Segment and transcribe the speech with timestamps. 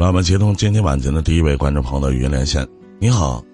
[0.00, 2.66] 那我们接通今天晚间的第一位观众朋友的语音连线。
[2.98, 3.44] 你好，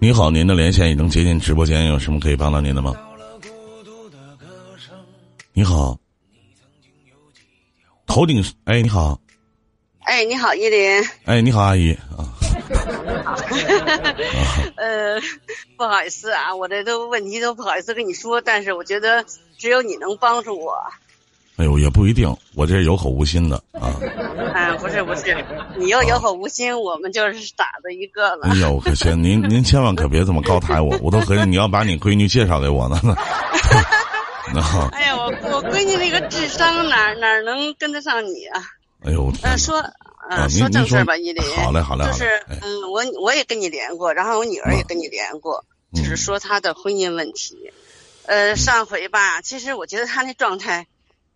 [0.00, 2.92] 你好，您的连线已经接进直播间，有什么可以帮到您的吗？
[5.52, 5.96] 你好，
[8.04, 9.20] 头顶哎，你好，
[10.00, 11.04] 哎，你好，依林。
[11.26, 12.34] 哎，你好，阿姨啊。
[14.74, 15.20] 呃，
[15.76, 19.24] 不好意思啊，我这都问题都不好意思跟你说，但是我觉得
[19.56, 20.74] 只有你能帮助我。
[21.56, 23.92] 哎呦，也不一定，我这有口无心的啊。
[24.54, 25.36] 啊， 不是不是，
[25.76, 28.48] 你要有口无心，我们就是傻子一个了。
[28.48, 32.98] 哎呦，可千您您千万可别这么高抬我，我都合计你要把你闺女介绍给我呢。
[34.92, 38.62] 哎呀，我我闺女那个智商哪哪能跟得上你啊？
[39.04, 39.80] 哎呦，嗯，说
[40.30, 41.44] 嗯说正事吧，依林。
[41.56, 47.70] 好嘞好嘞，就是嗯，我我也跟你连过，然后我女儿也跟你连过，就是说她的婚姻问题。
[48.26, 50.86] 呃，上回吧，其实我觉得她那状态。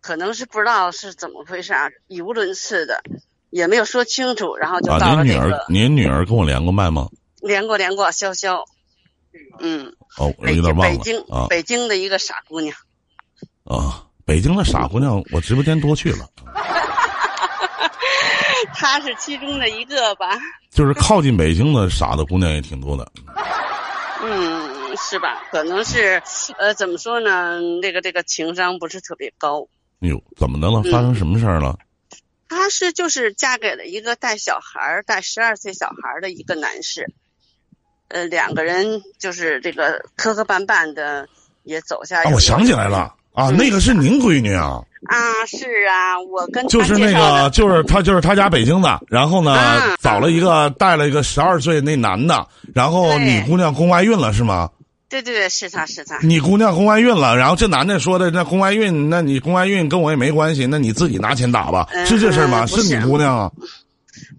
[0.05, 3.01] 可能是不知道是怎么回事啊，语无伦次的，
[3.49, 5.65] 也没有说清楚，然后就到了这个。
[5.67, 7.09] 您女儿，您女儿跟我连过麦吗？
[7.41, 8.63] 连过，连过，潇潇。
[9.59, 9.91] 嗯。
[10.17, 10.95] 哦，我有点忘了。
[10.95, 12.77] 北京啊，北京的一个傻姑娘。
[13.63, 16.29] 啊，北京的傻姑娘，我直播间多去了。
[18.75, 20.37] 她是其中的一个吧？
[20.69, 23.11] 就是靠近北京的傻的姑娘也挺多的。
[24.21, 25.41] 嗯，是吧？
[25.49, 26.21] 可能是，
[26.59, 27.59] 呃，怎么说呢？
[27.81, 29.67] 这个这个情商不是特别高。
[30.07, 30.81] 哟，怎么的了？
[30.91, 31.77] 发生什么事儿了？
[32.47, 37.11] 她是就是嫁给了一个带小孩儿、带十二岁小孩儿的一个男士，
[38.07, 41.27] 呃，两个人就是这个磕磕绊绊的
[41.63, 42.23] 也走下。
[42.31, 44.81] 我想起来了啊，那个是您闺女啊？
[45.07, 54.69] 啊，是啊，我跟就是那个就是他就是他家北京的，然后呢找了一个带了一个十二岁那男的，然后你姑娘宫外孕了是吗？
[55.07, 56.19] 对对对，是他是他。
[56.21, 62.65] 你姑娘宫外孕了，然后这男的说的那宫外孕，那你宫外孕跟我也没关系，那你自己拿钱打吧，是这事儿吗？
[62.65, 63.51] 是你姑娘啊？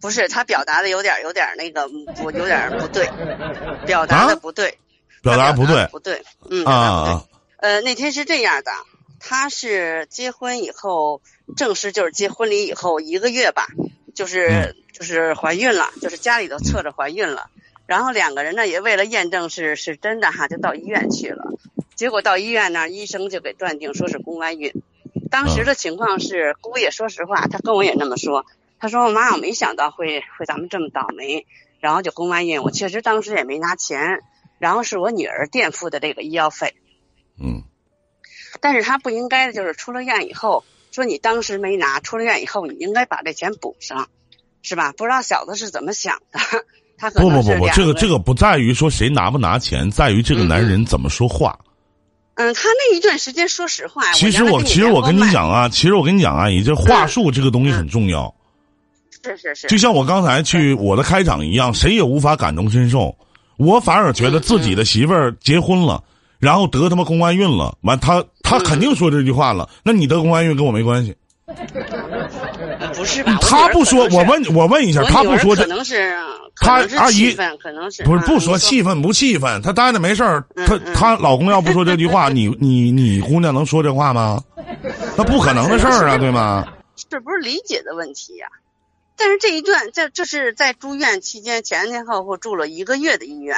[0.01, 3.09] 不是，他表达的有点有点那个不有点不对，
[3.87, 4.77] 表达的不对，
[5.23, 7.25] 表达不对不对，嗯啊
[7.59, 8.71] 呃，那天是这样的，
[9.21, 11.23] 他是结婚以后
[11.57, 13.67] 正式就是结婚礼以后一个月吧，
[14.15, 17.49] 就是就是怀孕了，就是家里头测着怀孕了。
[17.87, 21.53] 然后两个人呢，也为了验证是是真的哈，就到医院去了。
[21.95, 24.73] 结果到医院呢，医生就给断定说是宫外孕。
[25.31, 28.45] 当时的情况是，姑爷说实话，他跟我也那么说。
[28.79, 31.47] 他说：“妈，我没想到会会咱们这么倒霉，
[31.81, 32.63] 然后就宫外孕。
[32.63, 34.21] 我确实当时也没拿钱，
[34.59, 36.75] 然后是我女儿垫付的这个医药费。
[37.41, 37.63] 嗯。
[38.61, 44.11] 但是他不应该的就是出了院以后，说你当时没拿，出了院以后你应该把这钱补上，
[44.61, 44.93] 是吧？
[44.93, 46.41] 不知道小子是怎么想的。”
[47.15, 51.59] 不不不不，这个这个不在于说谁拿不拿钱，在于这个男人怎么说话。
[52.37, 58.35] 嗯，他那一段时间，说实话，其实我其实我跟你讲啊，其实我跟你讲啊，你这话术这个东西很重要。
[59.25, 59.67] 是是是。
[59.69, 63.17] 就像我刚才去我的开场一样，谁也无法感同身受。
[63.57, 66.05] 我反而觉得自己的媳妇儿结婚了，
[66.39, 69.69] 然后得他妈宫外孕了，完他他肯定说这句话了。
[69.83, 71.17] 那你得宫外孕跟我没关系。
[72.95, 73.37] 不是吧？
[73.41, 76.17] 他不说，我问我问一下，他不说这可能是。
[76.59, 79.61] 他阿姨可能是不是不说气愤不气愤？
[79.61, 84.43] 他待着没事儿，他他老公要不说这句话， 你你你姑娘能说这话吗？
[85.19, 86.67] 那不可能的事儿啊，对吗？
[87.11, 88.47] 这不是理解的问题呀。
[89.19, 93.57] 但是这一段，这这是在住院期间前前后后住了一个月的医院，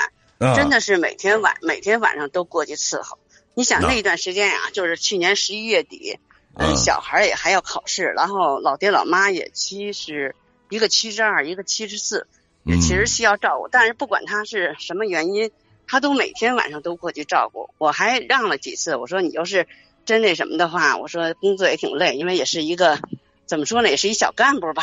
[0.57, 3.19] 真的是每天晚每天晚上都过去伺候。
[3.55, 6.19] 你想那一段时间呀，就是去年十一月底，
[6.59, 10.35] 嗯，小孩也还要考试，然后老爹老妈也七十，
[10.69, 12.27] 一个七十二，一个七十四。
[12.65, 15.51] 也其实需要照顾，但是不管他是什么原因，
[15.87, 17.71] 他都每天晚上都过去照顾。
[17.79, 19.67] 我还让了几次，我说你要是
[20.05, 22.99] 真那什么的话，我说工作也挺累，因为也是一个
[23.47, 24.83] 怎么说呢，也是一小干部吧，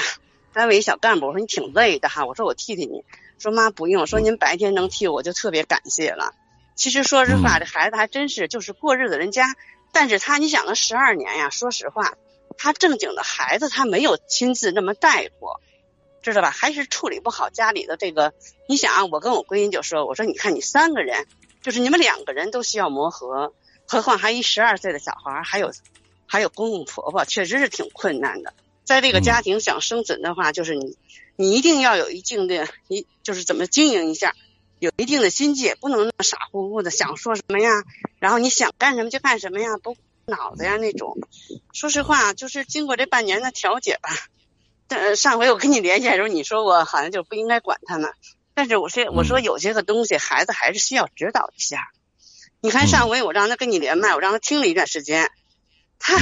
[0.51, 1.27] 单位一小干部。
[1.27, 3.03] 我说你挺累的哈，我说我替替你。
[3.37, 6.33] 说妈不用，说您白天能替我就特别感谢了。
[6.73, 9.53] 其实说实话，这孩子还真是就是过日子人家，
[9.95, 12.13] 但是他你想他十二年呀，说实话，
[12.57, 15.59] 他正经的孩子他没有亲自那么带过。
[16.21, 16.49] 知道吧？
[16.49, 18.33] 还是处理不好家里的这个。
[18.67, 21.27] 你想啊，我跟我闺女就说：“我说你看，你三个人，
[21.61, 23.53] 就是你们两个人都需要磨合，
[23.87, 25.71] 何况还一十二岁的小孩，还有
[26.25, 28.55] 还有公公婆婆，确实是挺困难的。
[28.83, 30.97] 在这个家庭想生存的话，就是你
[31.35, 34.33] 你一定要有一定的，你就是怎么经营一下，
[34.79, 37.83] 有一定的心计，不能傻乎乎的想说什么呀，
[38.19, 39.95] 然后你想干什么就干什么呀，不
[40.25, 41.17] 脑子呀那种。
[41.73, 44.09] 说实话，就是经过这半年的调解吧。”
[44.87, 48.09] 但上回我跟你联系的时候，你说我好像就不应该管他呢，
[48.53, 51.89] 但是我说我说有些个东西孩子还是需要指导一下。
[52.61, 55.29] 你看上回我让他跟你连麦，我让他听了一段时间，
[55.97, 56.15] 他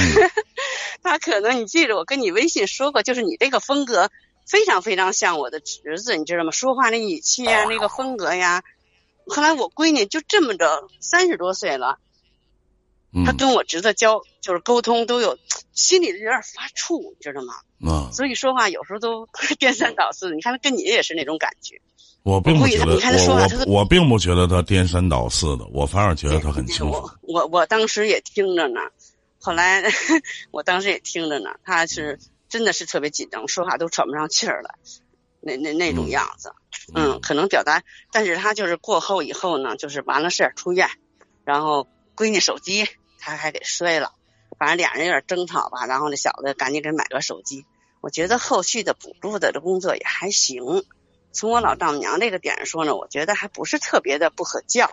[1.02, 4.10] 他可能你记着，我跟你微信说过，就是你这个风格
[4.46, 6.50] 非常非常像我的侄子，你知道吗？
[6.50, 8.62] 说话那语气啊，那个风格呀。
[9.26, 11.98] 后来我闺女就这么着，三十多岁了，
[13.24, 15.38] 她跟我侄子交就是沟通都有，
[15.72, 17.54] 心里有点发怵，你知道吗？
[17.90, 19.26] 啊，所以说话有时候都
[19.58, 20.34] 颠三倒四的。
[20.34, 21.80] 你看他跟你也是那种感觉。
[22.22, 22.94] 我并不觉得，
[23.28, 26.90] 我我我并不觉得他颠三倒四的，我反而觉得他很清楚。
[26.90, 28.80] 我我我当时也听着呢，
[29.38, 29.82] 后来
[30.50, 32.18] 我当时也听着呢，他是
[32.54, 34.76] 真的是特别紧张，说话都喘不上气儿来，
[35.40, 36.52] 那那那种样子。
[36.94, 40.88] 嗯，可能表达，但是他就是过后以后呢，就是完了事儿出院，
[41.44, 42.86] 然后闺女手机
[43.18, 44.12] 他还给摔了，
[44.56, 47.66] 反正俩人有点争吵吧，然后那小子赶紧给买个手机。
[48.00, 50.84] 我觉得后续的补助的这工作也还行。
[51.32, 54.92] 从我老丈母娘这个点上说呢，我觉得还不是特别的不可教。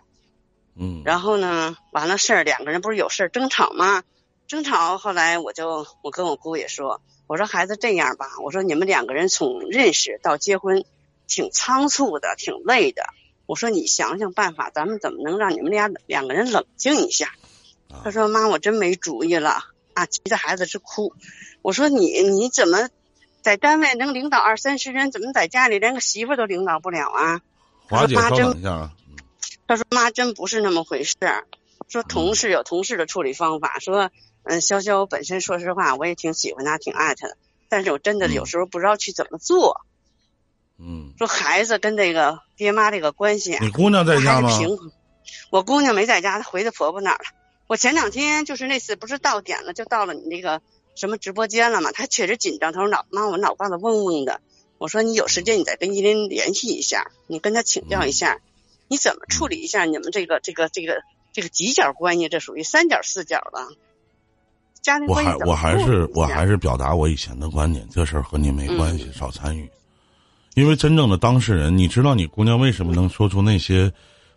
[0.75, 1.04] 嗯。
[1.06, 4.02] 然后呢，完了事儿，两个人不是有事儿争吵吗？
[4.48, 10.83] 争吵，后来我就我跟我姑也说，我说孩子这样吧，我说你们两个人从认识到结婚，
[11.28, 13.04] 挺仓促的，挺累的。
[13.45, 17.31] 我说你想想办法，咱们怎么能让你们俩两个人冷静一下？
[18.04, 19.63] 他说妈，我真没主意了
[19.94, 21.13] 啊，急得孩子直哭。
[21.62, 22.89] 我说你你怎么？
[23.42, 27.39] 在单位能领导二三十人，怎么在家里连个媳妇都领导不了啊？
[27.88, 28.92] 华姐，妈真一下啊。
[29.69, 31.48] 他说妈真不是那么回事儿。
[31.88, 33.80] 说同事有同事的处理方法。
[33.80, 34.12] 说
[34.44, 37.38] 嗯，潇潇本身说实话，我也挺喜欢他，挺爱他的。
[37.70, 39.82] 但是我真的有时候不知道去怎么做。
[40.78, 41.14] 嗯。
[41.18, 44.58] 说孩子跟这个爹妈这个关系，你姑娘在家吗？
[44.58, 44.92] 平衡。
[45.50, 47.30] 我姑娘没在家，她回她婆婆那儿了。
[47.68, 50.62] 我前两天就是那次不是到点了，就到了你那个。
[50.94, 51.94] 什么直播间了嘛？
[51.94, 52.74] 她确实紧张。
[52.74, 54.42] 她说：“脑妈，我脑瓜子嗡嗡的。”
[54.78, 58.42] 我说：“你有时间你再跟依林联系一下，你跟他请教一下，
[58.90, 61.02] 你怎么处理一下你们这个这个这个
[61.32, 62.28] 这个几角关系？
[62.28, 63.70] 这属于三角四角的
[64.81, 69.69] 家庭关系。”我还我还是我还是表达我以前的观点，这事儿和你没关系，少参与。
[70.56, 73.92] 因为真正的当事人，你知道你姑娘为什么能说出那些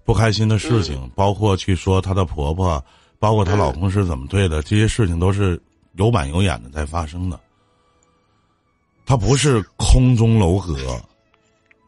[0.04, 2.84] 不开心的事情，包括去说她的婆婆，
[3.18, 5.60] 包括她老公是怎么对的，这些事情都是。
[5.96, 7.38] 有板有眼的在发生的，
[9.06, 11.00] 它不是空中楼阁，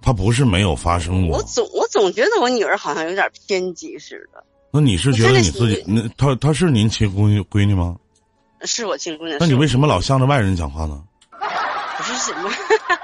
[0.01, 1.39] 它不是没有发生过。
[1.39, 4.45] 我总我总觉得我女儿好像有点偏激似的。
[4.71, 7.97] 那你是觉得你自己那她她是您亲闺女闺女吗？
[8.63, 9.37] 是我亲闺女。
[9.41, 11.03] 那你为什么老向着外人讲话呢？
[11.99, 12.51] 不是什么，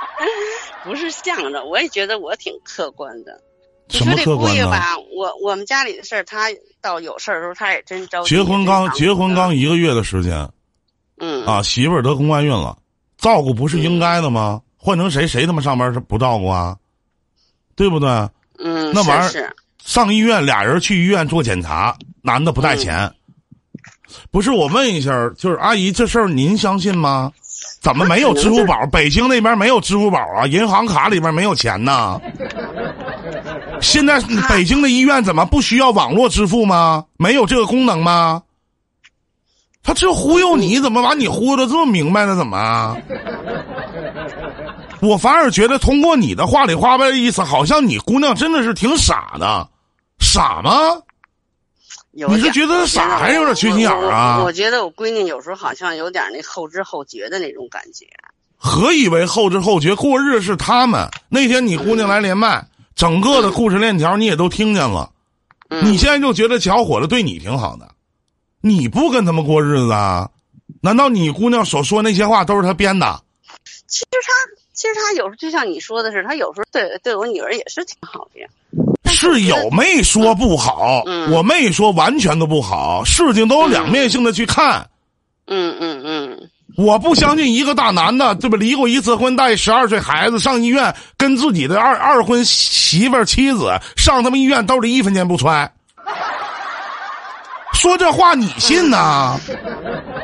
[0.85, 3.41] 不是向着，我也觉得我挺客观的。
[3.89, 4.71] 什么客观呢？
[5.17, 6.49] 我我们家里的事儿，他
[6.81, 8.37] 到有事儿的时候，他也真着急。
[8.37, 10.49] 结婚刚结婚刚一个月的时间。
[11.19, 12.77] 嗯啊，媳妇儿得宫外孕了，
[13.17, 14.61] 照顾不是应该的吗？
[14.77, 16.77] 换成谁，谁他妈上班是不照顾啊？
[17.77, 18.09] 对不对？
[18.59, 23.13] 嗯，那玩意儿上医院，俩人去医院做检查，男的不带钱。
[24.31, 27.31] 不是我问一下，就是阿姨，这事儿您相信吗？
[27.81, 28.87] 怎么没有支付宝？
[28.87, 30.47] 北京那边没有支付宝啊？
[30.47, 32.21] 银行卡里边没有钱呢？
[33.81, 37.05] 现在北京的医院怎么不需要网络支付吗？
[37.17, 38.43] 没有这个功能吗？
[39.83, 42.37] 他这忽悠你，怎么把你忽悠的这么明白呢？
[42.37, 42.97] 怎么？
[45.01, 49.69] 我反而觉得通过你的话里话外的意思，好像你姑娘真的是挺傻的，
[50.21, 50.73] 傻吗？
[52.13, 54.43] 你是觉得傻，还是有点缺心眼儿啊？
[54.45, 58.07] 我觉得我闺女有时候好像有点那后知后觉的那种感觉。
[58.57, 59.95] 何以为后知后觉？
[59.95, 61.09] 过日子是他们。
[61.29, 65.11] 那天你姑娘来连麦，整个的故事链条你也都听见了。
[65.83, 67.89] 你现在就觉得小伙子对你挺好的。
[68.61, 70.31] 你不跟他们过日子啊？
[70.83, 73.23] 难道你姑娘所说那些话都是他编的？
[73.89, 74.33] 其实他，
[74.75, 78.49] 其实他有时候就像你说的是，他有时候对对我女儿也是挺好的呀。
[79.05, 81.03] 是有没说不好？
[81.31, 84.87] 我没说完全都不好，事情都有两面性的去看。
[85.47, 86.49] 嗯嗯嗯。
[86.77, 95.71] 我不相信一个大男的，对不离过一次婚，带十二岁孩子上医院，跟自己的二二婚媳妇儿妻子上他们医院兜里一分钱不揣。
[97.75, 99.39] 说这话你信呐？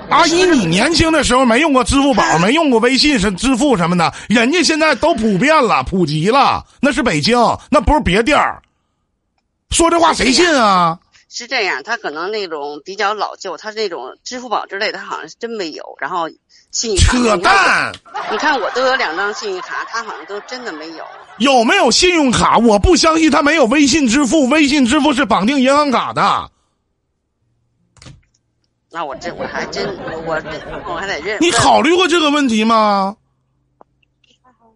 [0.08, 7.36] 阿姨，你年轻的时候没用过支付宝， 没用过微信是支付什么的，人家现在都普遍了，普及了，那是北京，
[7.68, 8.62] 那不是别地儿。
[9.70, 10.98] 说这话谁信啊？
[11.30, 15.84] 是这样，他可能那种比较老旧，他那种支付宝之类的，他好像是真没有。
[16.00, 16.28] 然后
[16.70, 17.92] 信用卡，扯淡！
[18.32, 21.04] 你看我都有两张信用卡，他好像都真的没有。
[21.36, 22.56] 有没有信用卡？
[22.56, 26.50] 我不相信他没有微信支付，微信支付是绑定银行卡的。
[28.90, 30.32] 那我真我还真我
[30.86, 31.36] 我还得认。
[31.42, 33.16] 你考虑过这个问题吗？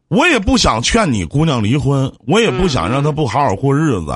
[0.08, 4.12] 我也不想劝你姑娘离婚，我也不想让她不好好过日子，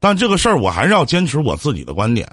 [0.00, 2.28] 但这个事儿我还是要坚持我自己的观点。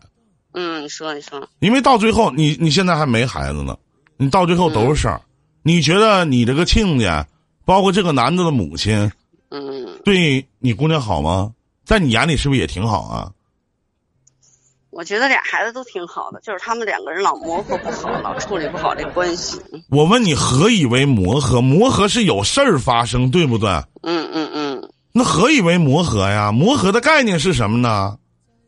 [0.53, 1.47] 嗯，你说你说。
[1.59, 3.77] 因为到最后，你你现在还没孩子呢，
[4.15, 5.21] 你到最后都是事儿。
[5.61, 7.27] 你觉得你这个亲家，
[7.65, 9.11] 包括这个男的的母亲，
[9.49, 11.53] 嗯，对你姑娘好吗？
[11.85, 13.31] 在你眼里是不是也挺好啊？
[14.89, 19.61] 我觉得俩孩子都挺好的，就是他们两个人老磨合不好，老处理不好这关系。
[19.89, 21.61] 我问你，何以为磨合？
[21.61, 23.69] 磨合是有事儿发生，对不对？
[24.01, 24.89] 嗯嗯嗯。
[25.17, 26.51] 那何以为磨合呀？
[26.51, 28.15] 磨合的概念是什么呢？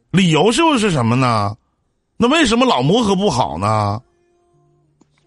[0.09, 1.55] 理由是不是什么呢？
[2.17, 4.01] 那为什么老磨合不好呢？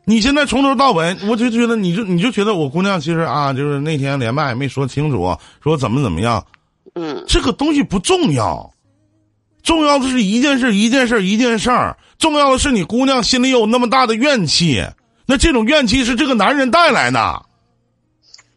[0.04, 6.44] 你现在从头到尾，我就觉得你就你就觉得我姑娘其实啊，就是那天连麦没说清楚，说怎么怎么样。
[6.94, 7.22] 嗯。
[7.28, 8.68] 这个东西不重要，
[9.62, 11.96] 重要的是一件事，一件事，一件事儿。
[12.18, 14.84] 重要的是你姑娘心里有那么大的怨气，
[15.24, 17.46] 那这种怨气是这个男人带来的。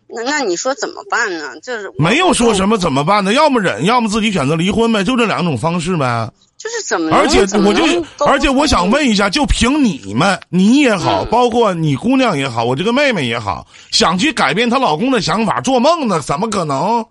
[0.07, 1.59] 那那你说怎么办呢？
[1.61, 3.33] 就是没有说什么怎么办呢？
[3.33, 6.31] 要么忍，要么自己选择离婚呗，就这两种方式呗。
[6.57, 7.15] 就是怎么？
[7.15, 7.83] 而且我就，
[8.25, 16.21] 而且我想问一下，就凭你们，你也好，包括你姑娘也好，我这个妹妹也好，想去改变她老公的想法，做梦呢？
[16.21, 17.05] 怎么可能？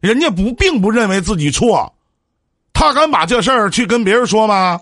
[0.00, 1.94] 人家不并不认为自己错，
[2.72, 4.80] 他敢把这事儿去跟别人说吗？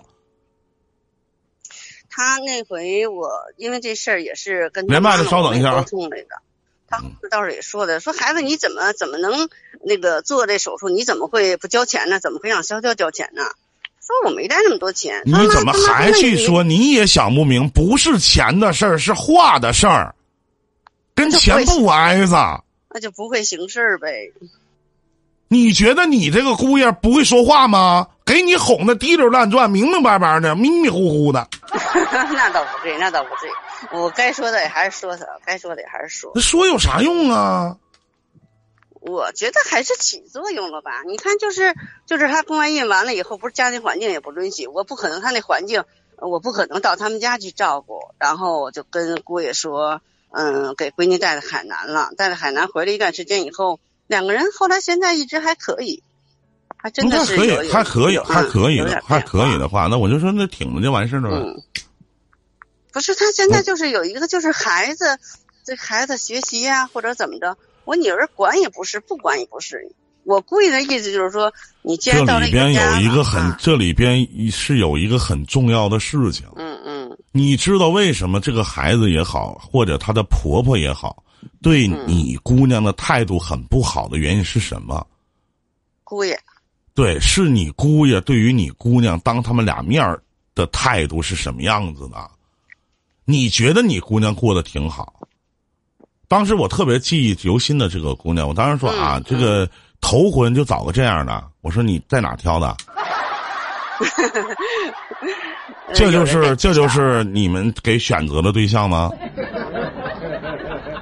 [2.09, 5.85] 他那回我因为这事儿也是跟连麦的，稍等一下啊。
[7.21, 9.49] 他倒是也说的，说孩子你怎么怎么能
[9.83, 10.89] 那个做这手术？
[10.89, 12.19] 你怎么会不交钱呢？
[12.19, 13.43] 怎么会让潇潇交钱呢？
[14.05, 15.23] 说我没带那么多钱。
[15.25, 16.63] 你怎么还去说？
[16.63, 20.13] 你也想不明，不是钱的事儿，是话的事儿，
[21.15, 22.63] 跟钱不挨着。
[22.91, 24.31] 那就不会行事儿呗。
[25.55, 28.09] 你觉得你这个姑爷不会说话吗？
[28.25, 31.47] 给你哄的滴溜乱转，明明白白的，迷迷糊糊的。
[32.11, 33.49] 那倒不对，那倒不对。
[33.97, 36.31] 我该说的也还是说他，该说的也还是说。
[36.35, 37.77] 那说有啥用啊？
[38.99, 41.03] 我觉得还是起作用了吧？
[41.07, 41.73] 你看，就是
[42.05, 45.83] 就是他宫外孕完了以后，不是家庭环境也不允许，我不可能他那环境，
[46.17, 47.99] 我不可能到他们家去照顾。
[48.19, 52.09] 然后我就跟姑爷说，嗯，给闺女带到海南了。
[52.17, 56.03] 带到海南回来一段时间以后，两个人后来现在一直还可以，
[56.77, 61.39] 还真的是可以，还可以，还可以的，还可以的话，那我就说那挺着就完事儿了。
[61.39, 61.61] 嗯。
[62.91, 65.19] 不是他现在就是有一个就是孩子，
[65.65, 69.91] 这孩子学习呀或者怎么着，我女儿管也不是，不管也不是。
[70.23, 76.47] 我估计的意思就是说，你既然到这里边有一个很，这里边是有一个很重要的事情。
[76.55, 77.17] 嗯嗯。
[77.31, 81.21] 你知道为什么这个孩子也好，或者她的婆婆也好，
[81.61, 85.05] 对你姑娘的态度很不好的原因是什么？
[86.03, 86.39] 姑爷。
[86.93, 90.21] 对，是你姑爷对于你姑娘当他们俩面儿
[90.53, 92.29] 的态度是什么样子的？
[93.25, 95.13] 你觉得你姑娘过得挺好？
[96.27, 99.69] 当时我特别记忆犹新的这个姑娘，我当时说啊，这个
[100.01, 101.43] 头婚就找个这样的。
[101.61, 102.75] 我说你在哪挑的？
[105.93, 109.11] 这就是这就是你们给选择的对象吗？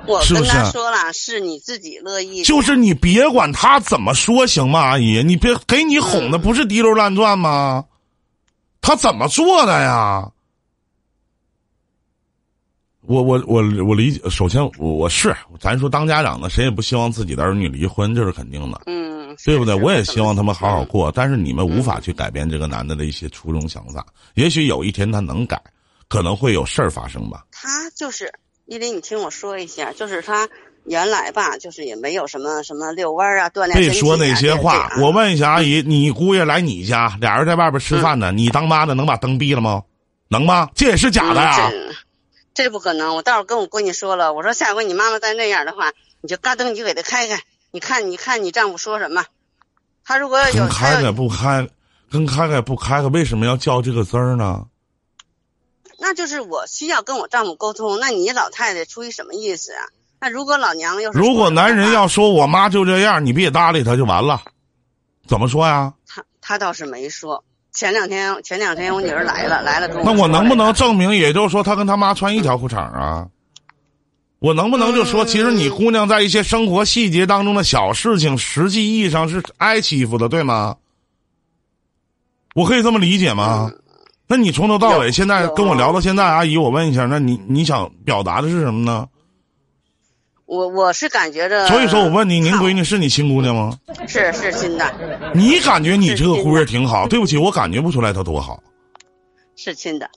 [0.06, 2.44] 我跟他说了，是你自己乐意。
[2.44, 5.24] 就是你别管他怎么说行吗，阿姨？
[5.24, 7.86] 你别给你哄的不是滴溜乱转吗？
[8.82, 10.30] 他怎么做的呀？
[13.06, 19.76] 我我我我理解，首先我我是咱说当家长的，谁也不希望自己的儿女离婚，这是肯定的，嗯，对不对？
[19.76, 24.06] 我也希望他们好好过，但是你们无法去改变这个男的的一些初衷想法。
[24.36, 25.62] 也许有一天他能改，
[26.08, 27.46] 可能会有事儿发生吧。
[27.52, 28.32] 他就是
[28.66, 30.50] 依林，你听我说一下，就是他
[30.86, 39.84] 原来吧，就是也没有什么什么遛弯啊、锻炼别说那些话，我问一下阿姨，你姑爷来你家，俩人在外边吃饭呢，你当妈的能把灯闭了吗？
[40.30, 40.70] 能吗？
[40.74, 41.72] 这也是假的呀。
[42.56, 43.16] 这不可能！
[43.16, 45.92] 我到时候跟我闺女说了，我说下回你妈妈再那样的话，
[46.22, 47.42] 你就嘎噔你就给她开开，
[47.72, 49.26] 你看你看你丈夫说什么？
[50.06, 51.68] 他如果有开开不开，
[52.12, 54.66] 跟开开不开开，为什么要叫这个字儿呢？
[56.04, 57.98] 那就是我需要跟我丈夫沟通。
[57.98, 59.88] 那你老太太出于什么意思啊？
[60.20, 64.42] 那如果老娘要是如果男人要说我妈就这样，你别搭理他就完了，
[65.28, 65.94] 怎么说呀？
[66.06, 67.42] 他他倒是没说。
[67.72, 69.88] 前两天，前两天我女儿来了，来了。
[70.04, 71.16] 那我能不能证明？
[71.16, 73.28] 也就是说，他跟他妈穿一条裤衩啊？
[74.40, 80.76] 我能不能就说，其实你姑娘在一些生活细节当中的小事情，实际意义上是挨欺负的，对吗？
[82.54, 83.72] 我可以这么理解吗？
[84.28, 89.08] 那你从头到尾，现在跟我聊到现在，阿姨，我问一下，那你你想表达的是什么呢？
[90.46, 93.78] 我我是感觉着，所以说我问你，您闺女是你亲姑娘吗？
[94.08, 95.32] 是是亲的。
[95.34, 97.08] 你感觉你这个姑爷挺好？
[97.08, 98.62] 对不起，我感觉不出来她多好。
[99.56, 100.10] 是亲的，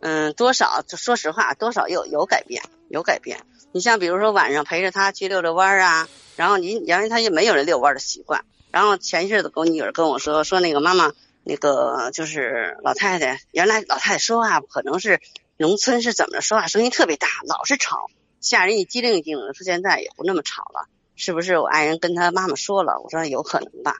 [0.00, 3.40] 嗯，多少说实话，多少有有改变，有改变。
[3.72, 11.12] 你像比如说晚上陪着她去遛遛弯啊，然后你因为她也没有人遛弯的习惯，然后前些日子我女儿跟我说说那个妈妈，
[11.50, 15.20] 那个就是老太太，原来老太太说话可能是。
[15.62, 18.06] 农村是怎么着，说话声音特别大，老是吵，
[18.40, 19.52] 吓人一激灵一激灵的。
[19.52, 21.58] 说现在也不那么吵了，是不是？
[21.58, 23.96] 我爱人跟他妈妈说了，我说有可能吧。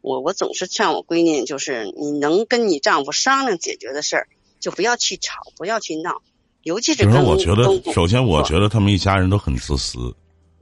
[0.00, 6.22] 我我总是劝我闺女，就是你能跟你丈夫商量解决的事儿，就不要去吵，不要去闹，
[6.64, 10.12] 尤其是跟我觉得，首先我觉得他们一家人都很自私。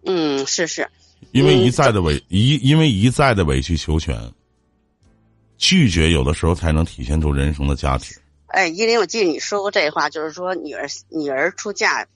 [0.05, 0.87] 嗯，是是。
[1.33, 4.15] 因为一再的委一，因为一再的委曲求全，
[5.59, 8.17] 拒绝有的时候才能体现出人生的价值。
[8.49, 12.07] 哎，依林，我记得你说过这话，就是说女儿女儿出嫁，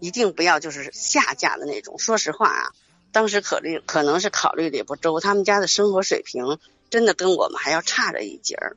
[0.00, 1.98] 一定不要就是下嫁的那种。
[1.98, 2.70] 说实话啊。
[3.10, 6.58] 当时考虑可能是考虑的也不周，他们家的生活水平
[6.90, 8.76] 真的跟我们还要差着一截儿。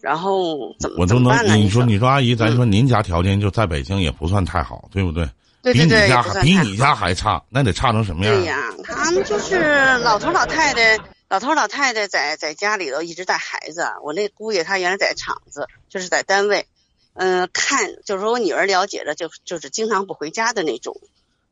[0.00, 5.28] 然后怎么我都能你说你说阿姨，咱说您家条件就在北京也不算太好，对不对？
[5.62, 8.34] 对对对，比你家还比你家还差，那得差成什么样？
[8.34, 10.98] 对呀，他们就是老头老太太，
[11.30, 13.86] 老头老太太在在家里头一直带孩子。
[14.02, 16.66] 我那姑爷他原来在厂子，就是在单位，
[17.14, 21.00] 嗯，看就是说我女儿了解的，就就是经常不回家的那种。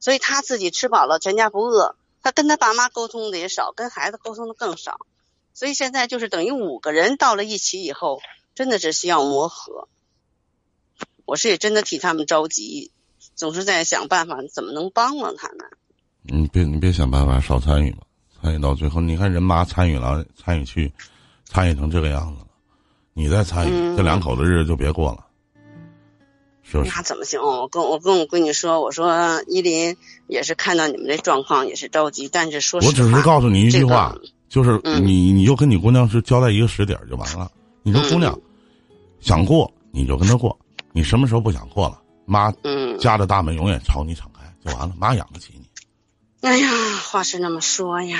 [0.00, 1.94] 所以他自己吃饱了，全家不饿。
[2.25, 4.99] 他跟他爸妈沟通的也少，跟孩子沟通的更少。
[5.54, 8.20] 所以现在就是等于五个人到了一起以后，
[8.56, 9.87] 真的是需要磨合。
[11.25, 12.90] 我是也真的替他们着急，
[13.37, 15.58] 总是在想办法怎么能帮了他们。
[16.23, 18.07] 你别你别想办法，少参与吧。
[18.40, 20.92] 参与到最后，你看人妈参与了，参与去，
[21.45, 22.47] 参与成这个样子了，
[23.14, 25.25] 你再参与，这两口子日子就别过了。
[26.62, 27.40] 是那怎么行？
[27.40, 32.28] 我跟我跟我闺女说，我说依林也是看到你们这状况，也是着急。
[32.30, 34.14] 但是说我只是告诉你一句话，
[34.50, 37.50] 就是你你就跟你姑娘是交代一个时点就完了。
[37.83, 38.38] 你说姑娘
[39.18, 40.57] 想过你就跟她过，
[40.92, 42.52] 你什么时候不想过了，妈
[43.00, 45.67] 家的大门永远朝你敞开就完了，妈养得起你。
[46.42, 46.68] 哎呀，
[47.11, 48.18] 话是那么说呀。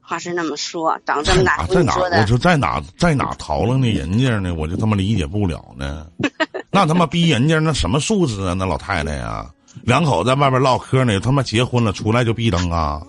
[0.00, 1.94] 话是那么说，长这么大，在哪？
[1.96, 4.52] 我就在哪，在哪淘了那人家呢？
[4.52, 6.08] 我就他妈理解不了呢。
[6.72, 8.52] 那他妈逼人家那什么素质啊？
[8.52, 9.48] 那老太太呀，
[9.84, 13.00] 两口在外边唠嗑呢，他妈结婚了出来就闭灯啊？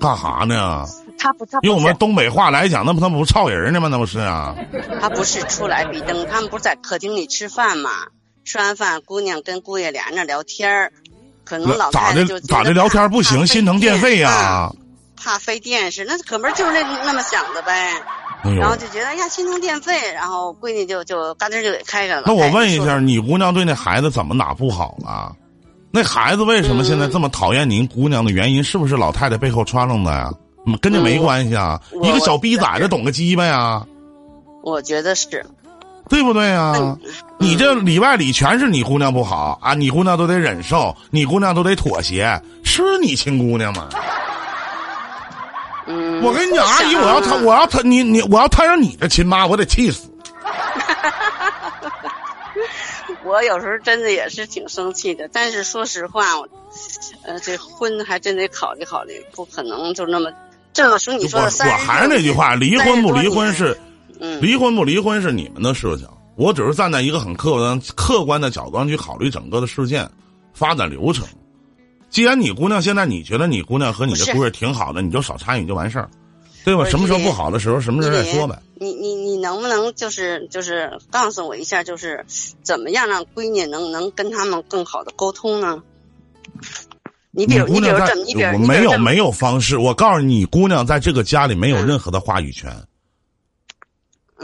[0.00, 0.84] 干哈呢？
[1.16, 3.86] 他不，他用我们东北话来讲，那不他不操人呢吗？
[3.86, 4.56] 那不是啊？
[5.00, 7.90] 他不是出来闭灯，他们不是在客厅里吃饭吗？
[8.44, 10.92] 吃完饭，姑娘跟姑爷俩人那聊天儿，
[11.48, 12.24] 可能老咋的？
[12.40, 12.72] 咋的？
[12.72, 14.70] 聊天不行，心疼电费呀。
[15.16, 17.92] 怕费电是，那可不就是那那么想的呗，
[18.44, 22.22] 然后就觉得哎呀心疼电费，然后闺女就就干脆就给开开了。
[22.26, 25.34] 那我问一下，你姑娘对那孩子怎么哪不好了？
[25.90, 30.30] 那孩子为什么现在这么讨厌您姑娘的原因，是不是老太太背后穿弄的呀？
[30.82, 33.82] 跟这没关系啊，一个小逼崽子懂个鸡巴呀？
[34.62, 35.44] 我觉得是，
[36.08, 36.96] 对不对啊？
[37.38, 43.88] 你这里外里全是你姑娘不好啊，你姑娘都得忍受，你姑娘都得妥协，是你亲姑娘吗？
[46.20, 50.10] 我跟你讲，阿姨，我要他，我要他，你你，我要摊上你的亲妈，我得气死。
[53.24, 56.48] 我有时候真的也是挺生气的，但是说实话，我
[57.24, 60.30] 呃，这婚还真得考虑考虑，不可能就那么
[60.72, 61.14] 这么说。
[61.14, 63.78] 你说，我我还是那句话，离婚不离婚是，
[64.40, 70.08] 离婚不离婚是你们的事情，我只是站在一个很客观客观的角度上去考虑整个的事件
[70.52, 71.26] 发展流程。
[72.10, 76.08] 既然你姑娘现在你觉得你姑娘和你的姑爷挺好的，你就少参与就完事儿，
[76.64, 76.84] 对吧？
[76.86, 78.58] 什么时候不好的时候，什么时候再说呗。
[78.80, 82.24] 你你你能不能就是就是告诉我一下，就是
[82.62, 85.82] 怎么样让闺女能能跟他们更好的沟通呢？
[87.30, 89.76] 你比如你比如这么，你比如没有没有方式。
[89.76, 92.70] 我告诉你，姑娘在这个家里没有任何的话语权。
[92.70, 92.87] 嗯，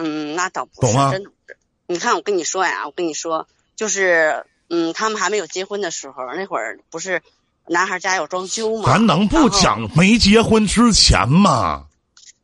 [0.03, 1.57] 那倒不是，真的不是。
[1.87, 7.23] 你看，我跟你说呀，我跟你说，就是嗯，他们还没有结婚的时候，那会儿不是。
[7.67, 8.83] 男孩家有装修吗？
[8.87, 11.85] 咱能不讲没结婚之前吗？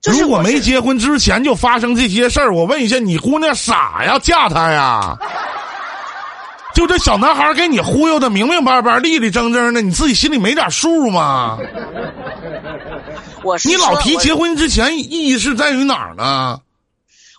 [0.02, 5.18] 如果没结婚之前就发生这些事儿，我问一下，你姑娘傻呀，嫁他呀？
[6.74, 11.58] 就这小男孩给你忽悠的明明白白、立立正正的，你自己心里没点数吗？
[13.42, 16.58] 我是你老提结婚之前，意义是在于哪儿呢？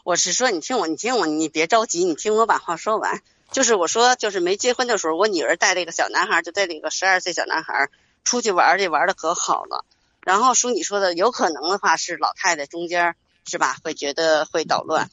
[0.04, 3.22] 我是说，你听我，你听我，你别着急，你听我把话说完。
[3.52, 7.90] 就是我说，就是没结婚的时候，我女儿带了一个小男孩，就带了一个十二岁小男孩
[8.24, 9.86] 出去玩去，玩的可好了。
[10.22, 13.78] 然后叔你说的有可能的话，是老太太中间是吧？
[13.84, 15.12] 会觉得会捣乱。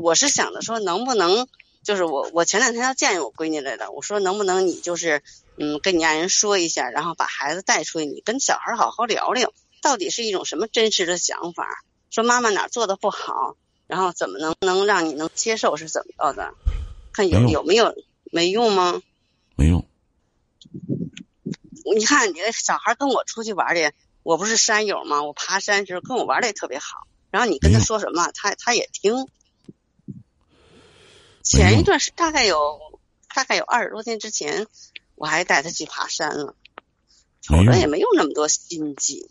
[0.00, 1.48] 我是想着说，能不能
[1.82, 5.22] 就是我我前两天要见我闺女来了，我说能不能你就是
[5.56, 11.66] 嗯跟你爱人说一下，然后把孩子带出去，你跟小孩好好聊聊，到底是一种什么真实的想法？
[12.10, 13.56] 说妈妈哪做的不好，
[13.90, 16.54] 然后怎么能能让你能接受是怎么着的？
[17.12, 17.92] 看有有没有
[18.30, 19.02] 没用吗？
[19.56, 19.84] 没用。
[21.92, 25.24] 你看你那小孩跟我出去玩的，我不是山友吗？
[25.24, 27.08] 我爬山时候跟我玩的也特别好。
[27.32, 29.26] 然后你跟他说什么，他他也听。
[31.42, 32.78] 前一段是大概有
[33.34, 34.68] 大概有二十多天之前，
[35.16, 36.54] 我还带他去爬山了，
[37.42, 39.28] 否则也没有那么多心机。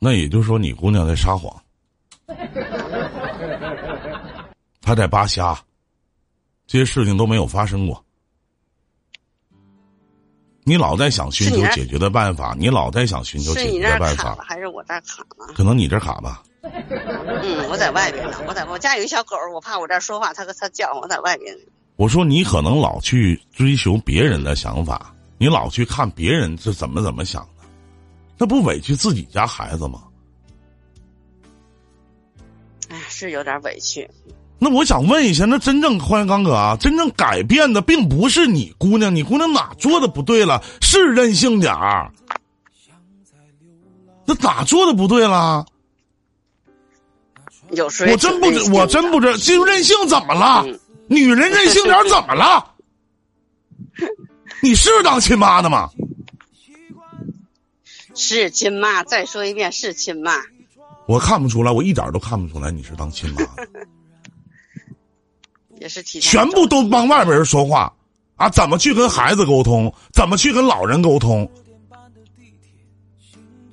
[0.00, 1.62] 那也就是说，你姑娘在撒谎，
[4.80, 5.58] 她在扒瞎，
[6.66, 8.04] 这些事情都没有发生过。
[10.64, 15.54] 你老在想寻求解决的办法，你老在想寻求解决的办法，还是我这卡了？
[15.54, 16.42] 可能你这卡吧。
[16.62, 18.36] 嗯，我在外边呢。
[18.46, 21.56] 我在我家有一小狗，我怕我这说话，它它叫，我在外边。
[21.96, 27.64] 我说你可能老去追求别人的想法，你老去看别人是怎么怎么想的，
[28.36, 30.02] 那不委屈自己家孩子吗？
[33.18, 34.08] 是有点委屈。
[34.60, 40.62] 那我想问一下，那真正欢迎刚哥啊，真正改变的并不是你姑娘，你姑娘哪做的不对了？
[40.80, 42.12] 是任性点儿，
[44.24, 45.66] 那咋做的不对了？
[47.72, 50.64] 有时我真不知，我真不知，就任性怎么了？
[51.08, 52.74] 女人任性点怎么了？
[54.62, 55.90] 你是当亲妈的吗？
[58.14, 60.32] 是亲妈，再说一遍，是亲妈。
[61.08, 63.40] 我看不出来，我一点都看不出来你是当亲妈。
[65.80, 67.90] 也是提全部都帮外边人说话
[68.36, 68.50] 啊！
[68.50, 69.90] 怎么去跟孩子沟通？
[70.12, 71.50] 怎么去跟老人沟通？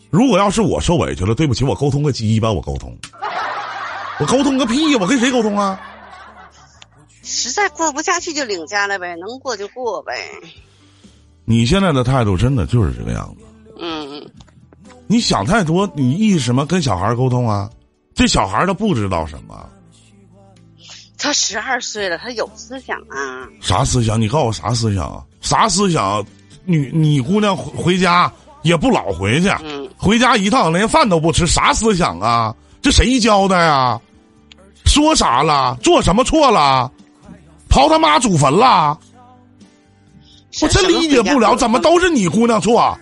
[0.10, 2.98] 如果要是我受委屈了，对不起，我沟通个鸡巴，我沟通。
[4.18, 4.98] 我沟通个屁呀！
[5.02, 5.78] 我跟谁沟通啊？
[7.22, 10.14] 实在过不下去就领家了呗，能过就过呗。
[11.44, 13.44] 你现在的态度真的就是这个样子。
[13.78, 14.26] 嗯。
[15.08, 16.66] 你想太多，你意识什么？
[16.66, 17.70] 跟小孩沟通啊？
[18.14, 19.68] 这小孩他不知道什么。
[21.18, 23.48] 他十二岁了，他有思想啊。
[23.62, 24.20] 啥思想？
[24.20, 25.24] 你告诉我啥思想啊？
[25.42, 26.26] 啥思想？
[26.66, 28.32] 女你姑娘回家
[28.64, 29.52] 也不老回去，
[29.98, 32.56] 回家一趟连饭都不吃，啥思想啊？
[32.82, 34.00] 这谁教的呀？
[34.86, 35.78] 说啥了？
[35.84, 36.92] 做什么错了？
[37.70, 38.98] 刨他妈祖坟了？
[40.62, 42.98] 我真理解不了，怎么都是你姑娘错？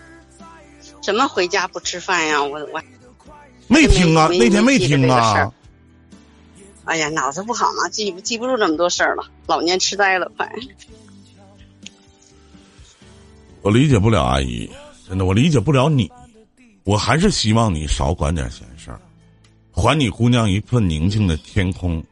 [1.03, 2.41] 怎么回家不吃饭呀？
[2.41, 2.81] 我我
[3.67, 5.51] 没听啊，那天没听啊。
[6.85, 10.49] 哎呀，脑子不好嘛，记记不住这么多事儿了，老年痴呆了，快。
[13.61, 14.69] 我理解不了阿姨，
[15.07, 16.11] 真的，我理解不了你。
[16.83, 18.99] 我还是希望你少管点闲事儿。
[19.71, 22.03] 还你姑娘一份宁静的天空，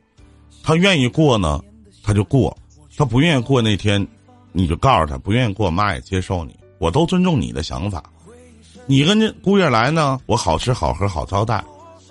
[0.63, 1.61] 她愿意过呢，
[2.01, 2.55] 她就过；
[2.95, 4.07] 她不愿意过那天，
[4.53, 8.01] 你就告诉她不愿意过，妈也接受你，我都尊重你的想法。
[8.85, 11.63] 你跟这姑爷来呢，我好吃好喝好招待，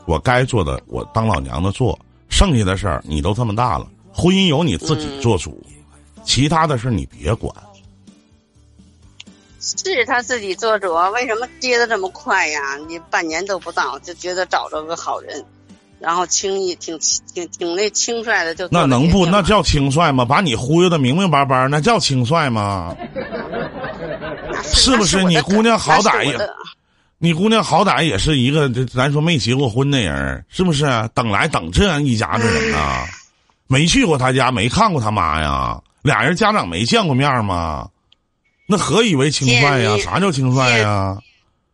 [0.06, 5.62] 我该做的我当老娘的做，剩下的事儿你都这么大了，婚姻由你自己做主，
[6.24, 7.54] 其他的事你别管。
[9.61, 12.78] 是他自己做主，为什么接的这么快呀？
[12.88, 15.44] 你半年都不到，就觉得找着个好人，
[15.98, 16.98] 然后轻易挺
[17.35, 20.24] 挺挺那轻率的就那能不那叫轻率吗？
[20.24, 22.96] 把你忽悠的明明白白，那叫轻率吗？
[24.72, 25.22] 是不是？
[25.24, 26.38] 你姑娘好歹也，
[27.18, 30.85] 你姑娘好歹也是一个咱说没结过婚的人，是不是？
[31.14, 33.04] 等来等这样一家子人啊，
[33.66, 37.88] 没去过他家，没看过他妈呀，俩人家长没见过面吗？
[38.66, 39.98] 那何以为轻率呀？
[39.98, 41.18] 啥叫轻率呀？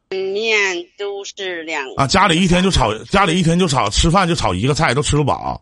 [0.08, 0.56] 面
[0.96, 5.60] 都是两啊，家里一天就炒，家里一天就炒，吃饭就炒一个菜，都吃不饱，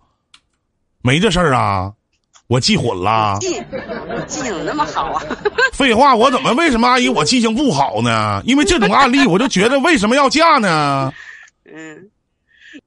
[1.03, 1.92] 没这事儿啊？
[2.46, 3.38] 我记混了？
[3.40, 3.62] 记
[4.26, 5.22] 记性那么好啊？
[5.72, 8.42] 废话，我怎么为什么阿姨我记性不好呢？
[8.44, 11.12] 因为这种案例，我就觉得为什么要嫁呢？
[11.64, 12.11] 嗯，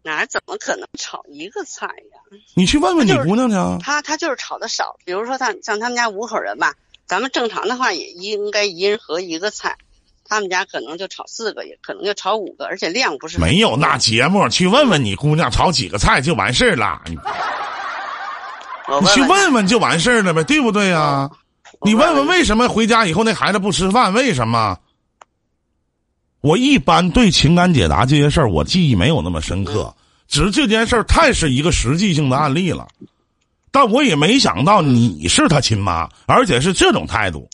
[0.04, 2.38] 哪怎么可能炒一个菜呀？
[2.56, 3.84] 你去问问你姑娘去。
[3.84, 6.74] 她她就是炒的少，比如说她像他们家五口人吧。
[7.08, 9.78] 咱们正常的话也应该一人合一个菜，
[10.28, 14.50] 他们家可能就炒四个，也可能就炒五个，而且量不是没有那节目。
[14.50, 17.02] 去问问你姑娘炒几个菜就完事儿了，
[19.02, 21.30] 你去问问就完事儿了呗，对不对呀？
[21.82, 24.14] 你问问为什么回家以后那孩子不吃饭？
[24.14, 24.78] 为什么？
[26.42, 29.94] 我一般对情感解答这些事儿，我记忆没有那么深刻，
[30.28, 32.88] 只是这件事儿太是一个实际性的案例了。
[33.72, 37.50] 但我也没想到你是他亲妈，而且是这种态度，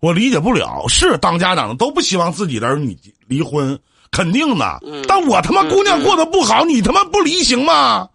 [0.00, 0.84] 我理解不了。
[0.88, 3.78] 是当家长的都不希望自己的儿女离婚，
[4.10, 4.80] 肯定的。
[5.06, 8.08] 但我他妈姑娘过得不好，你他妈不离行吗？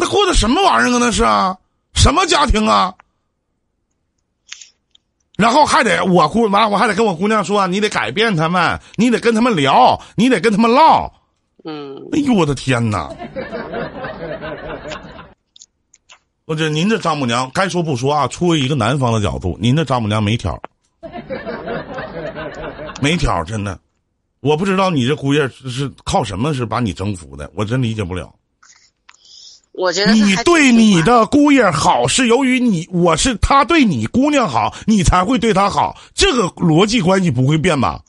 [0.00, 0.98] 那过的什么玩意儿啊？
[1.00, 1.58] 那是啊，
[1.92, 2.94] 什么家庭啊？
[5.36, 11.12] 然后还得我姑妈，我还得跟我姑娘说，你得改变他们，你得跟他们聊，你得跟他们唠。
[11.64, 11.96] 嗯。
[12.12, 13.10] 哎呦我的天哪！
[16.44, 18.28] 我这您这丈母娘该说不说啊？
[18.28, 20.56] 出于一个男方的角度，您这丈母娘没挑，
[23.02, 23.76] 没挑，真的，
[24.40, 28.32] 我不知道你这姑爷是靠什么是把你征服的，我真理解不了。
[29.78, 38.02] 我觉得你对你的姑爷好是由于你，我是他对你姑娘好，你才会对他好，这个逻辑关系不会变吧？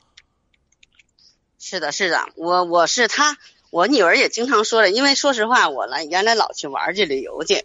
[1.60, 3.38] 是的，是的，我我是他，
[3.70, 7.64] 我女儿也经常说了，因为说实话，我来原来老去玩去旅游去，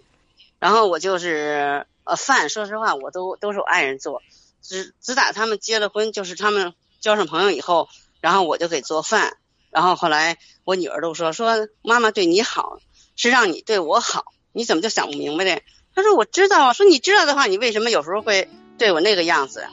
[0.58, 4.20] 然后我就是呃饭，说实话，我都都是我爱人做，
[4.60, 7.88] 只只打他们结了婚，就是他们交上朋友以后，
[8.20, 9.38] 然后我就给做饭，
[9.70, 12.78] 然后后来我女儿都说说妈妈对你好。
[13.16, 15.61] 是让你对我好，你怎么就想不明白呢？
[15.94, 18.48] 他说我知道啊，说你知道的话，你为什么有时候会
[18.79, 19.64] 对我那个样子？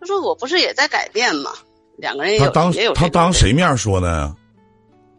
[0.00, 1.52] 他说我不是也在改变吗？
[1.96, 4.36] 两个人也有也有他当谁面说的呀？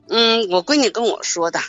[0.08, 1.60] 嗯，我闺女跟我说的，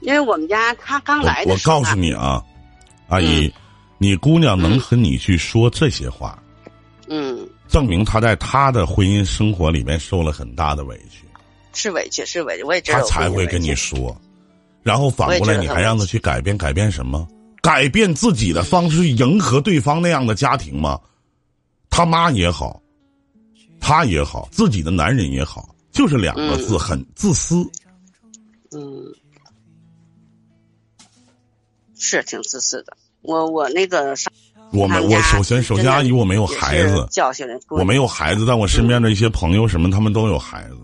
[0.00, 1.52] 因为我们家他刚来的。
[1.52, 2.44] 我告诉你啊，
[3.08, 3.50] 阿姨，
[3.96, 6.38] 你姑娘能和你去说这些话，
[7.08, 11.25] 嗯，证明她在她的婚姻生活里面受了很大的委屈。
[11.76, 12.98] 是委屈，是委屈，我也知道。
[12.98, 14.20] 他才会跟你说，
[14.82, 17.28] 然后反过来你还让他去改变，改变什么？
[17.62, 21.00] 改变自己的方式去迎合对方那样的家庭吗？
[21.90, 22.80] 他妈也好，
[23.80, 27.68] 他也好，自己的男人也好，就是两个字，很自私。
[28.70, 29.04] 嗯，
[31.98, 32.96] 是挺自私的。
[33.22, 34.30] 我我那个啥
[34.72, 40.76] 我们我首先首先阿姨我没有孩子，教训人，我没有孩子，但我身边的一些朋友什么，他们都有孩子。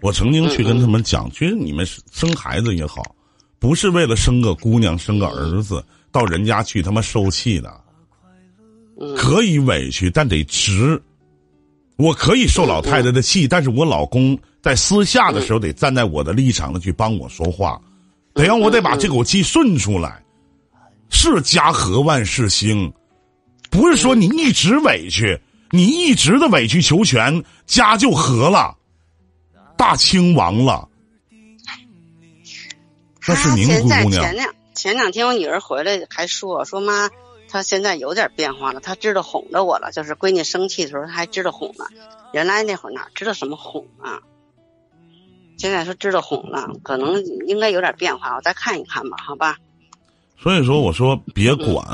[0.00, 3.02] 我曾经去跟他们讲，其实你们生孩子也好，
[3.58, 7.80] 不是为了生个姑娘、生个儿子到人家去他妈受气的。
[9.16, 11.00] 可以委屈，但得值。
[11.96, 17.80] 我可以受老太太的气，但是我老公在私下的时候得站在我的立场上去帮我说话，
[18.34, 20.22] 得让我得把这口气顺出来。
[21.10, 22.92] 是家和万事兴，
[23.68, 28.76] 不是说你一直委屈，你一直的委曲求全，家就和了。
[29.78, 30.88] 大清亡了，
[33.26, 34.10] 那是您姑娘。
[34.10, 37.08] 前两前两天我女儿回来还说说妈，
[37.48, 39.92] 她现在有点变化了，她知道哄着我了。
[39.92, 41.86] 就是闺女生气的时候，她还知道哄了。
[42.32, 44.18] 原来那会儿哪知道什么哄啊？
[45.56, 48.34] 现在说知道哄了，可能应该有点变化。
[48.34, 49.56] 我再看一看吧，好吧。
[50.36, 51.86] 所以说，我说别管，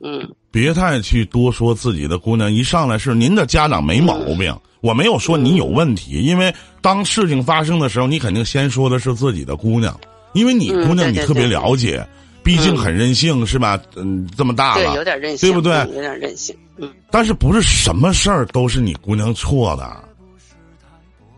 [0.00, 2.52] 嗯，别太去多说自己的姑娘。
[2.52, 4.56] 一上来是您的家长没毛病。
[4.80, 9.98] 我没有说你有问题，因为当事情发生的时候，你肯定先说的是自己的姑娘，
[10.32, 12.06] 因为你姑娘你特别了解，
[12.42, 13.80] 毕竟很任性是吧？
[13.96, 15.76] 嗯，这么大了，对，有点任性，对不对？
[15.94, 16.88] 有点任性，嗯。
[17.10, 20.04] 但是不是什么事儿都是你姑娘错的？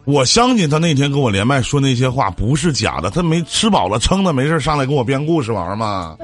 [0.04, 6.16] 我相信他那天跟我连麦说那些话不是假的，他没吃饱了撑的没事上来跟我编故事玩吗？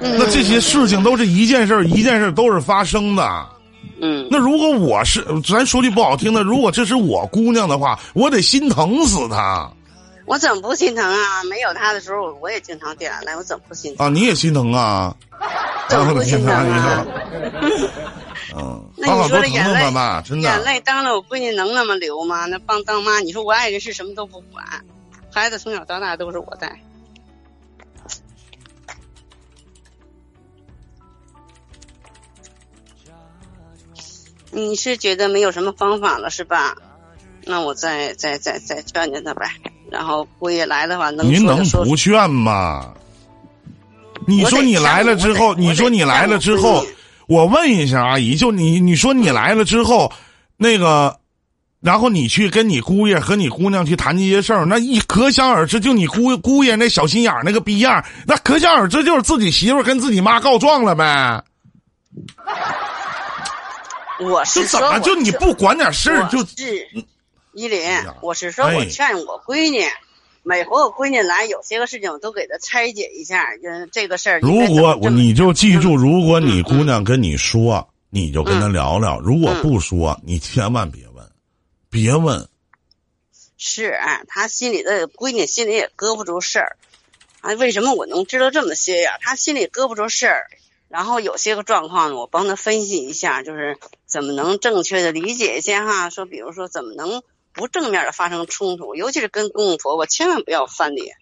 [0.00, 3.46] 那这些事情都是一件事儿一件事儿都是发生的。
[4.00, 9.70] 嗯，那如果我是，咱说句不好听的，如果这是我姑娘的话，我得心疼死她。
[10.26, 11.42] 我怎么不心疼啊？
[11.44, 14.10] 没有她的时候，我也经常掉眼泪，我怎么不心疼啊？
[14.10, 15.16] 你也心疼啊？
[15.88, 17.06] 怎么不心疼啊？
[18.56, 19.80] 嗯，那你说这眼泪，
[20.24, 22.46] 真的眼泪当了我闺女能那么流吗？
[22.46, 24.64] 那帮当妈，你说我爱人是什么都不管，
[25.32, 26.78] 孩子从小到大都是我带。
[34.50, 36.74] 你是觉得没有什么方法了是吧？
[37.44, 39.50] 那我再再再再劝劝他呗。
[39.90, 42.92] 然后姑爷来的话，能您能不劝吗？
[44.26, 46.84] 你说你来了之后，你说你来了之后，
[47.26, 50.12] 我问一下阿姨，就你你说你来了之后，
[50.58, 51.18] 那个，
[51.80, 61.42] 然后你去跟你姑爷和你姑娘去谈这些事儿，那一可想而知，就你姑姑爷那小心眼儿那个逼样，那可想而知就是自己媳妇跟自己妈告状了呗。
[64.20, 66.88] 我是说，就你不管点事儿，就是
[67.52, 67.80] 依林。
[68.20, 69.84] 我是说，我劝我闺女，
[70.42, 74.40] 每回我闺女来，有些个事情我都给她拆解一下，就这个事儿。
[74.40, 81.30] 如果你就记住，如果你姑娘跟你说，你就跟她聊聊；如果不说，你千万别问，
[81.90, 82.48] 别问。
[83.56, 86.76] 是，她心里的闺女心里也搁不住事儿。
[87.40, 89.12] 啊，为什么我能知道这么些呀？
[89.20, 90.46] 她心里搁不住事儿。
[90.88, 96.08] 然后有些个状况呢，我帮他分析一下，就是怎么能正确的理解一些哈。
[96.08, 97.22] 说比如说怎么能
[97.52, 101.16] 不正面的发生冲突，尤其是跟公公婆婆，千万不要翻脸。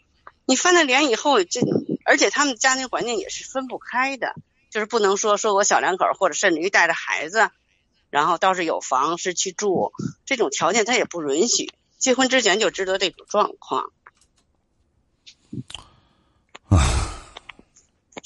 [0.44, 1.60] 你翻了脸以后，这
[2.04, 4.34] 而且他们家庭环境也是分不开的，
[4.70, 7.50] 就是不能说说我小两口或者甚至于带着孩子，
[8.10, 9.92] 然后倒是有房是去住，
[10.24, 11.72] 这种条件他也不允许。
[11.98, 13.90] 结婚之前就知道这种状况。
[16.68, 17.15] 啊。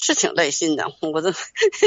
[0.01, 0.85] 是挺累心的。
[1.01, 1.29] 我都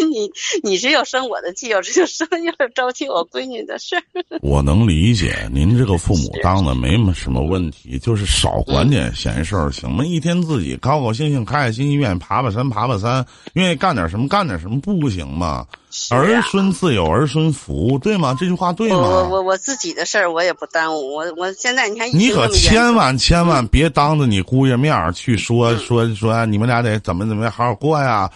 [0.09, 0.31] 你
[0.63, 4.03] 你是要生我的气，要是要生要是着急我闺女的事儿。
[4.41, 10.05] 我能理解您这个父母当的没什么问题，就是少管点闲事儿，行吗？
[10.05, 15.67] 一天自己高高兴兴、开开心心，愿意爬爬山爬爬山，愿意干点什么干点什么，不行吗？
[16.11, 18.37] 儿孙自有儿孙福，对吗？
[18.39, 18.97] 这句话对吗？
[18.97, 21.15] 我我我自己的事儿我也不耽误。
[21.15, 28.31] 我我现在你看，你可千万千万别当着你姑爷面儿去说说说，你们俩得怎么怎么样好好过呀。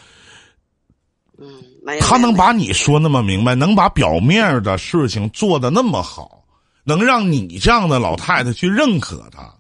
[1.38, 1.47] 嗯，
[1.83, 6.44] 没他能把你说那么明白，能把表面的事情做的那么好，
[6.85, 9.53] 能让你这样的老太太去认可他，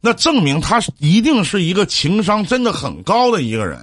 [0.00, 3.78] 那证明他一定是一个情商真的很高的一个人。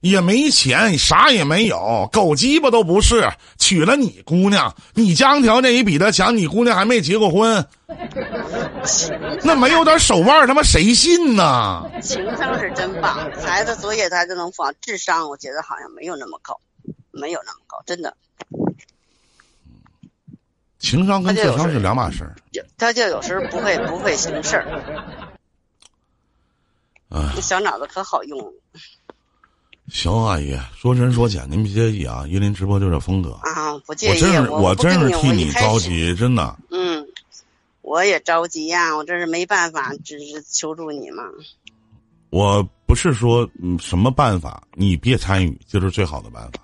[0.00, 3.30] 也没钱，啥也没有，狗鸡巴都不是。
[3.58, 7.66] 娶了你姑娘，你家庭条件也比他强，你姑娘还没结过婚，
[9.44, 11.84] 那没有点手腕，他妈谁信呢？
[12.02, 16.58] 情商是真棒，孩子作业他都能放，智商我觉得好像没有那么高，
[17.10, 18.16] 没有那么高，真的。
[20.78, 22.34] 情商跟智商是两码事儿。
[22.78, 24.64] 他就有时候不会不会行事儿，
[27.10, 28.54] 啊，小脑子可好用。
[29.90, 32.24] 行，阿姨，说深说浅，您别介意啊。
[32.28, 34.10] 依林直播就这风格啊，不介意。
[34.10, 36.56] 我真是，我真是替你着急，真的。
[36.70, 37.04] 嗯，
[37.82, 41.24] 我也着急呀，我这是没办法，只是求助你嘛。
[42.30, 46.60] 我不是说嗯什么办法，你别参与就是最好的办法。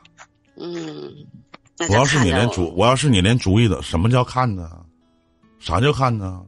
[0.57, 1.13] 嗯，
[1.89, 4.71] 我要是你连主，我要是你连主意的，什么叫看呢？
[5.59, 6.43] 啥叫看呢？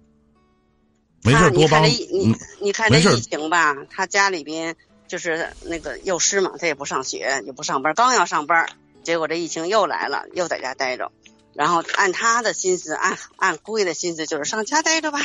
[1.24, 4.74] 没事多帮你，你看这疫情吧，他家里边。
[5.08, 8.68] 就是那个幼师嘛，他也不上学，也不上班，刚要上班，
[9.02, 11.10] 结果这疫情又来了，又在家待着。
[11.54, 15.18] 然后按他的心思，按按姑爷的心思，就是上家待着吧。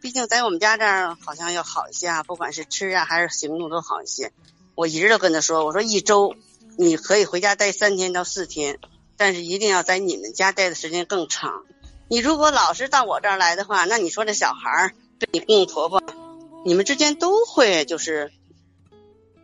[0.00, 4.32] 毕竟在我们家这儿好像要好一些啊，不管是吃啊还是行动都好一些。
[4.74, 6.34] 我一直都跟他说，我说一周
[6.78, 8.78] 你可以回家待三天到四天，
[9.18, 11.64] 但是一定要在你们家待的时间更长。
[12.08, 16.02] 你如果老是到我这儿来的话，那你说这小孩儿对你公公婆婆，
[16.64, 18.32] 你们之间都会就是。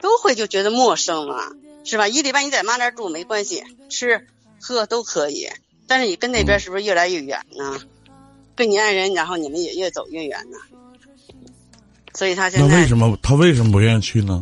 [0.00, 1.52] 都会就觉得陌生了，
[1.84, 2.08] 是吧？
[2.08, 4.26] 一礼拜你在妈那儿住没关系，吃
[4.60, 5.48] 喝都可以，
[5.86, 7.78] 但是你跟那边是不是越来越远呢？
[8.54, 10.58] 跟你爱人，然后你们也越走越远呢。
[12.14, 14.40] 所以他现在那为什么他为什么不愿意去呢？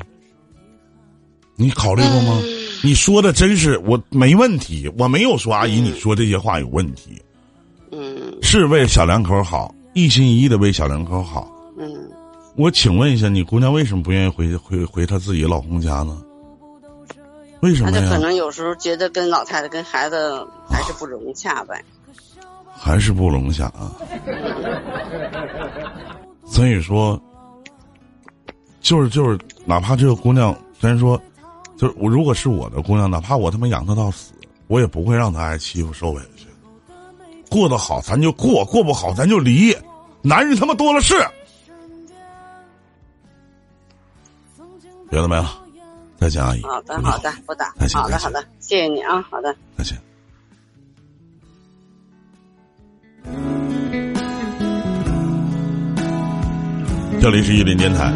[1.56, 2.40] 你考虑过吗？
[2.82, 7.20] 你说的真是我没问题，我没有说阿姨你说这些话有问题。
[7.92, 11.50] 嗯，是为小两口好，一心一意的为小两口好。
[12.56, 12.62] 嗯。
[12.62, 16.22] 我请问一下，你姑娘为什么不愿意回回回她自己老公家呢？
[17.60, 18.08] 为什么呀？
[18.10, 21.82] 可能有时候觉得跟老太太跟孩子还是不融洽呗。
[22.76, 23.92] 还是不融洽啊。
[26.44, 27.18] 所以说，
[28.80, 31.18] 就是就是，哪怕这个姑娘，咱说，
[31.78, 34.34] 就是我如果是我的姑娘，哪怕我他妈养她到死，
[34.66, 36.46] 我也不会让她挨欺负受委屈。
[37.48, 39.74] 过得好咱就过，过不好咱就离。
[40.20, 41.14] 男人他妈多了是。
[45.14, 45.48] 别的没了，
[46.18, 46.62] 再见，阿姨。
[46.62, 47.66] 好的，好的，不打。
[47.92, 49.96] 好的，好的，谢谢你啊，好的，再见。
[57.20, 58.12] 这里是玉林电台。